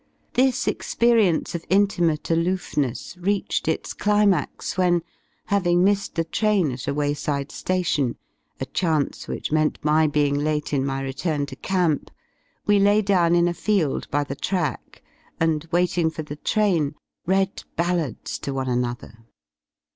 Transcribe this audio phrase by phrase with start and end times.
[0.33, 5.03] This experience of intimate aloofness reached its climax when,
[5.45, 8.17] having missed the train at a wayside Nation—
[8.59, 12.09] a chance which meant my being late in my return to Camp—
[12.67, 15.03] ^we lay down in a field by the track
[15.39, 16.95] and, waiting for the train,
[17.27, 19.27] read ballads to one another.